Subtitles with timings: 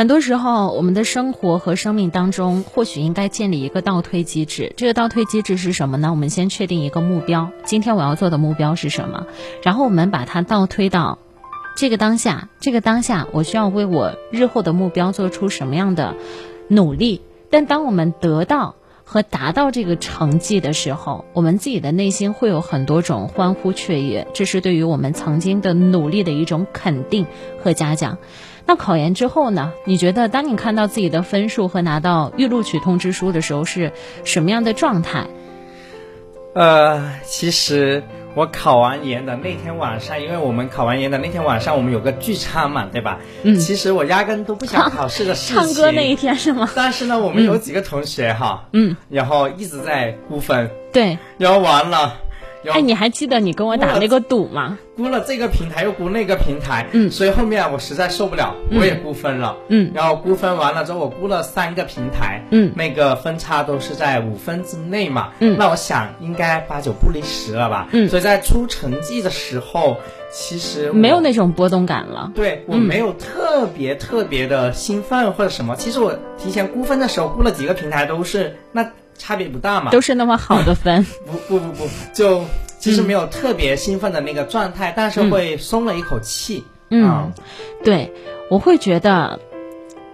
[0.00, 4.72] 很多时候，我们的生活和生命当中，或许应该建立一个倒推机制。
[4.78, 6.10] 这个倒推机制是什么呢？
[6.10, 9.26] 我们先确定一个目标，今天我要做的目标是什么？
[9.62, 11.18] 然后我们把它倒推到
[11.76, 16.16] 这个当下，这个当下我需要为我日后的目标做出什么样的
[16.66, 17.20] 努力？
[17.50, 27.26] 但当我们得到和达到这个成绩的时候，我们自己的内心会有很多种欢呼雀跃，这是对于我们曾经的努力的一种肯定
[27.62, 28.16] 和嘉奖。
[28.70, 29.72] 那考研之后呢？
[29.84, 33.90] 你觉得当你看到自己的分数和拿到预录取通知书的时候是
[34.22, 35.26] 什么样的状态？
[36.54, 38.04] 呃，其实
[38.36, 43.18] 我考完研的那天晚上，因为我们考完研的那天晚上我们有个聚餐嘛，对吧？
[43.42, 43.56] 嗯。
[43.58, 45.56] 其实我压根都不想考试的事情。
[45.66, 46.70] 唱歌那一天是吗？
[46.76, 50.70] 但是呢，我们有几个同学哈，嗯，然后一直在估分。
[50.92, 51.18] 对。
[51.38, 52.18] 然后完了。
[52.68, 54.78] 哎，你还记得你跟我打那个赌吗？
[54.96, 69.96] 估了这个平台又估那个平台，嗯，所以后面我实在受不了，我也估分了，嗯，然后估分完了之后，我估了三个平台，嗯，那个分差都是在五分之内嘛，嗯，那我想应该八九不离十了吧，嗯，所以在出成绩的时候，
[70.30, 78.86] 其实没有那种波动感了，对我没有特别特别的兴奋或者什么，其实我提前估分的时候估了几个平台都是那
[79.20, 82.42] 差别不大嘛，都是那么好的分， 不不不不就。
[82.78, 86.64] 其实没有特别兴奋的那个状态，但是会松了一口气。
[86.88, 87.30] 嗯，
[87.84, 88.10] 对，
[88.48, 89.38] 我会觉得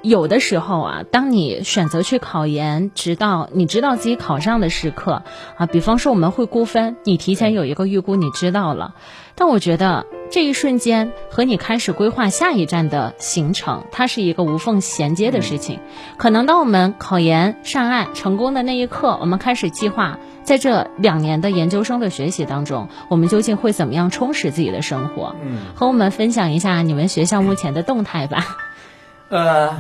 [0.02, 5.22] 有的时候啊，当你选择去考研，直到你知道自己考上的时刻
[5.56, 8.96] 啊，比方说我们会估分，你提前有一个预估，你知道了。
[9.36, 15.80] 但我觉得这一瞬间和你开始规划下一站的行程，它是一个无缝衔接的事情。
[16.16, 20.18] 可能当我们考研上岸成功的那一刻，我们开始计划。
[20.42, 25.34] 在这两年的研究生的学习当中，我们究竟会怎么样充实自己的生活？
[25.42, 28.56] 嗯，和我们分享一下你们学校目前的动态吧。
[29.28, 29.74] 呃，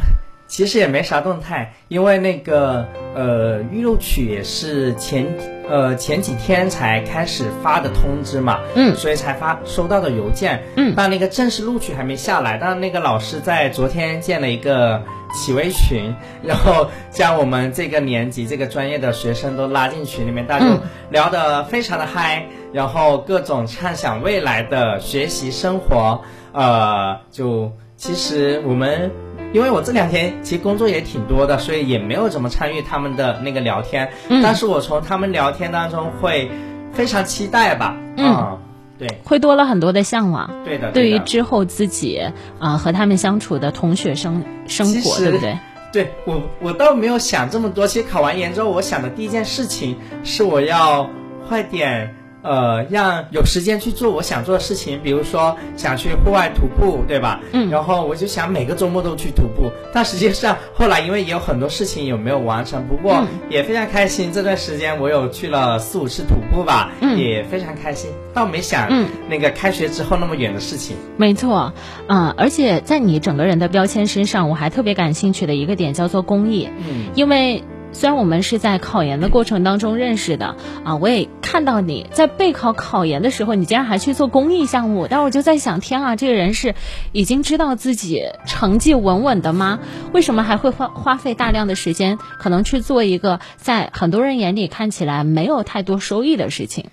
[0.46, 5.26] 其实也没啥动态，因为那个呃预录取也是前
[5.68, 15.02] 呃前几天才开始发的通知嘛，嗯，所以才发收到的邮件，嗯，但那个正式录取还没下来，但那个老师在昨天建了一个。
[15.34, 20.66] 企微群， 然后将我们这个年级这个专业的学生都拉进群里面，大家
[21.10, 26.22] 聊得非常的嗨，然后各种畅想未来的学习生活。
[26.52, 29.10] 呃，就其实我们，
[29.56, 34.06] 因为我这两天其实工作也挺多的，所以也没有怎么参与他们的那个聊天。
[34.28, 36.50] 嗯，但是我从他们聊天当中会
[36.92, 37.96] 非常期待吧。
[38.18, 38.58] 嗯。
[38.98, 40.50] 对，会多了很多的向往。
[40.62, 42.20] 对的，对于之后自己
[42.58, 45.58] 啊和他们相处的同学生生活，对不对？
[45.90, 47.86] 对我，我倒没有想这么多。
[47.86, 51.08] 其实考完研之后，我想的第一件事情是我要
[51.48, 52.14] 快点。
[52.46, 57.40] 呃，让有时间去做我想做的事情，比如说想去户外徒步，对吧？
[57.52, 57.68] 嗯。
[57.68, 64.32] 然后我就想每个周末都去徒步，但实际上后来因为也有很多事情有没有完成，不过也非常开心。
[64.32, 68.10] 这段时间我有去了四五次徒步吧，嗯，也非常开心。
[68.32, 70.96] 倒没想嗯那个开学之后那么远的事情。
[71.16, 71.72] 没错，
[72.06, 77.64] 嗯，而且在你整个人的标签身上，我还特别感兴趣的一个点叫做公益，嗯，因为。
[77.92, 80.54] 虽然我们是在考研的过程当中认识的
[80.84, 85.06] 啊，我也看到你在备考考研的时候，你竟然还去做公益项目。
[85.08, 86.74] 但我就在想，天啊，这个人是
[87.12, 89.78] 已经知道自己成绩稳稳的吗？
[90.12, 96.86] 为什么还会花花费大量的时间，可能去做一个在很多人眼里看起来没有太多收益的事情？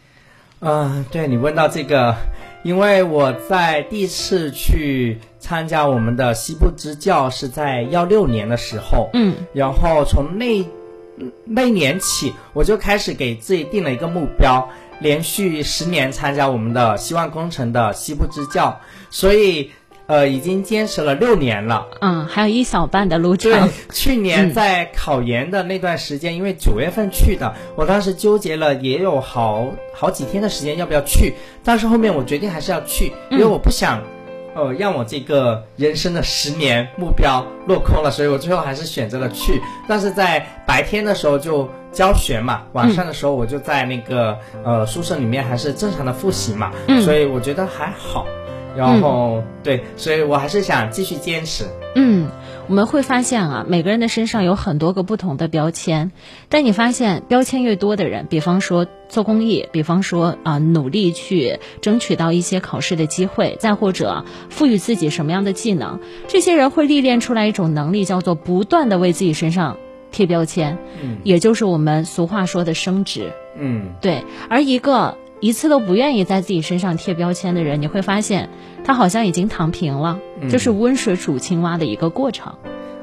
[0.62, 2.16] 嗯，对你问到这个，
[2.64, 10.66] 因为我在第一次去参加我们的西部支教是在幺六年的时候，嗯，然后从那。
[11.46, 14.68] 那年起，我就开始给自己定了一个目标，
[15.00, 18.80] 连续十年参加我们的希望工程的西部支教，
[19.10, 19.72] 所以，
[20.08, 21.88] 呃，已经坚持了六年了。
[22.02, 23.52] 嗯，还有一小半的路程。
[23.52, 34.04] 对，去年在考研的那段时间，因为九月份去的，我当时纠结了也有好好几天的时间要不要去，但是后面我决定还是要去，因为我不想。
[34.56, 39.62] 呃，让我这个人生的十年目标落空了，所以我最后还是选择了去。
[39.88, 46.72] 但是在白天的时候就教学嘛，晚上的时候我就在那个呃宿舍里面还是正常的复习嘛，
[47.04, 48.26] 所以我觉得还好。
[48.76, 51.66] 然后对，所以我还是想继续坚持。
[51.96, 52.30] 嗯。
[52.66, 56.14] 我们会发现啊，每个人的身上有很多个不同的标签，
[56.48, 66.00] 但你发现标签越多的人，比方说做公益，比方说啊努力去争取到一些考试的机会，再或者赋予自己什么样的技能，
[66.30, 69.76] 这些人会历练出来一种能力，叫做不断的为自己身上
[70.10, 75.18] 贴标签，嗯，也就是我们俗话说的升职，嗯，对，而一个。
[75.44, 78.50] 一次都不愿意在自己身上贴标签的人，你会发现，
[78.86, 80.18] 他好像已经躺平了，
[80.50, 82.56] 就是温水煮青蛙的一个过程。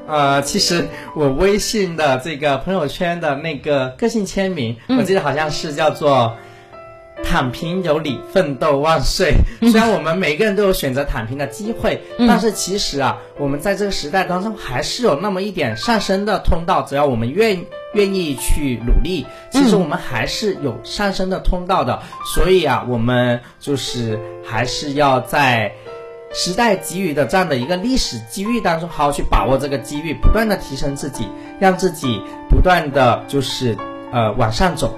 [0.07, 6.35] 呃，其实我微信的这个朋友圈的那个个性签名，我记得好像是叫做。
[7.23, 9.35] 躺平有理，奋斗万岁。
[9.61, 16.81] 虽然我们每个人都有选择躺平的机会，但是其实啊，我们在这个时代当中还是有那么一点上升的通道。
[16.81, 22.01] 只要我们愿愿意去努力，其实我们还是有上升的通道的。
[22.33, 25.73] 所以啊，我们就是还是要在
[26.33, 31.27] 时代给予的这样的一个历史机遇当中，好好去把握这个机遇，不断的提升自己，
[31.59, 33.77] 让自己不断的就是
[34.13, 34.97] 呃往上走。